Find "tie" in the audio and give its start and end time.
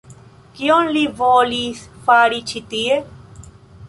2.73-2.97